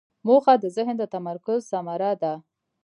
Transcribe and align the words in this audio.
موخه 0.25 0.53
د 0.59 0.65
ذهن 0.75 0.95
د 0.99 1.03
تمرکز 1.15 1.59
ثمره 1.71 2.11
ده. 2.21 2.33